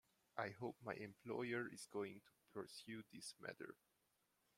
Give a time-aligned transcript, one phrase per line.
[0.35, 3.75] I hope my employer is going to pursue this matter.